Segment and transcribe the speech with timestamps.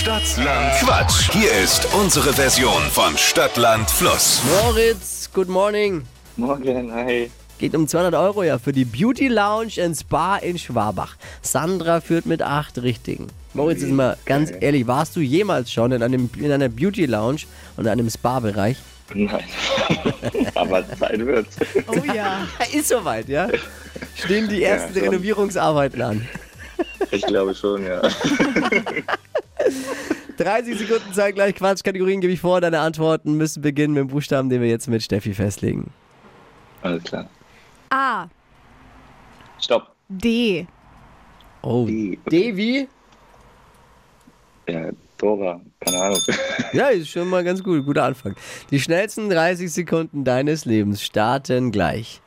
[0.00, 1.30] Stadtland Quatsch.
[1.30, 4.40] Hier ist unsere Version von Stadtland Fluss.
[4.64, 6.06] Moritz, good morning.
[6.38, 7.30] Morgen, hi.
[7.58, 11.16] Geht um 200 Euro ja für die Beauty Lounge and Spa in Schwabach.
[11.42, 13.26] Sandra führt mit acht Richtigen.
[13.52, 17.40] Moritz, ist mal ganz ehrlich, warst du jemals schon in, einem, in einer Beauty Lounge
[17.76, 18.78] und einem Spa-Bereich?
[19.12, 19.44] Nein.
[20.54, 21.56] Aber Zeit wird's.
[21.88, 22.48] Oh ja.
[22.72, 23.48] Ist soweit, ja?
[24.14, 25.02] Stehen die ersten schon.
[25.02, 26.26] Renovierungsarbeiten an.
[27.10, 28.00] Ich glaube schon, ja.
[30.40, 32.60] 30 Sekunden Zeit gleich Quatschkategorien gebe ich vor.
[32.60, 35.92] Deine Antworten müssen beginnen mit dem Buchstaben, den wir jetzt mit Steffi festlegen.
[36.82, 37.28] Alles klar.
[37.90, 38.26] A.
[39.58, 39.94] Stopp.
[40.08, 40.66] D.
[41.62, 42.88] Oh, Die- D wie?
[44.66, 46.18] Ja, Dora, keine Ahnung.
[46.72, 47.84] Ja, ist schon mal ganz gut.
[47.84, 48.34] Guter Anfang.
[48.70, 52.22] Die schnellsten 30 Sekunden deines Lebens starten gleich.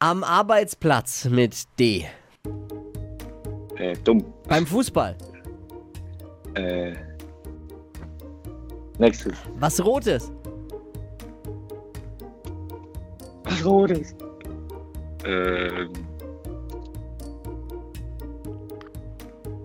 [0.00, 2.04] Am Arbeitsplatz mit D.
[3.76, 4.24] Äh, dumm.
[4.48, 5.16] Beim Fußball.
[6.56, 6.94] Äh,
[8.98, 9.34] nächstes.
[9.58, 10.32] Was Rotes.
[13.44, 14.14] Was Rotes?
[15.26, 15.92] Ähm.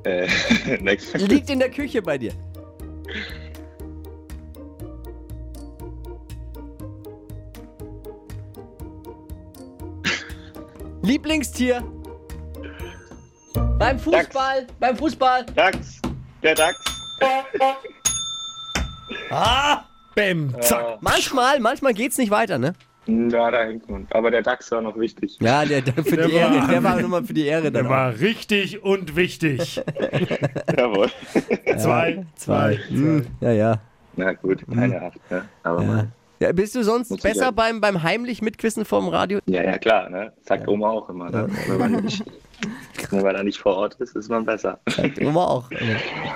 [0.04, 0.28] Äh,
[0.82, 1.28] nächstes.
[1.28, 2.34] Liegt in der Küche bei dir.
[11.04, 11.84] Lieblingstier.
[13.80, 14.68] Beim Fußball.
[14.80, 15.46] Beim Fußball.
[15.56, 16.01] Dachs.
[16.44, 16.80] Der Dachs.
[19.30, 19.84] Ah,
[20.16, 20.82] bäm, zack.
[20.82, 22.74] Ja, Manchmal, manchmal geht's nicht weiter, ne?
[23.08, 24.08] ja, da hängt man.
[24.12, 25.38] Aber der Dachs war noch wichtig.
[25.40, 27.72] Ja, der, der für Der die war- Ehre, der war nochmal für die Ehre.
[27.72, 29.78] Der war richtig und wichtig.
[30.78, 31.10] Jawohl.
[31.78, 32.78] Zwei, Zwei.
[32.90, 33.80] Hm, ja, ja.
[34.16, 35.46] Na gut, keine Acht, ne?
[35.64, 35.88] Aber ja.
[35.88, 36.08] mal.
[36.40, 36.52] ja.
[36.52, 39.40] Bist du sonst Muss besser beim, beim heimlich mitquissen vom Radio?
[39.46, 40.32] Ja, ja, klar, ne?
[40.44, 41.48] Sagt Oma auch immer, ne?
[43.12, 44.80] Wenn, man da nicht vor Ort ist, ist man besser.
[45.22, 45.70] Oma auch.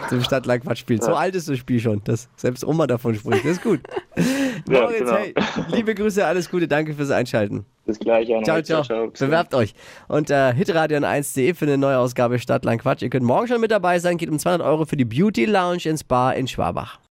[0.09, 1.03] Zum Stadtlandquatsch spielt.
[1.03, 3.45] So alt ist das Spiel schon, dass selbst Oma davon spricht.
[3.45, 3.81] Das ist gut.
[4.67, 5.15] Ja, Moritz, genau.
[5.17, 5.33] hey,
[5.67, 7.65] liebe Grüße, alles Gute, danke fürs Einschalten.
[7.85, 8.43] Bis gleich, Jan.
[8.43, 9.11] Ciao, ciao.
[9.11, 9.75] Bewerbt euch.
[10.07, 13.03] Und äh, hitradio 1.de für eine neue Ausgabe Stadtland Quatsch.
[13.03, 14.17] Ihr könnt morgen schon mit dabei sein.
[14.17, 16.99] Geht um 200 Euro für die Beauty Lounge ins Bar in Schwabach.